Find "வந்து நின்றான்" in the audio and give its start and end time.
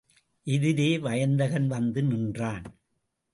1.67-2.65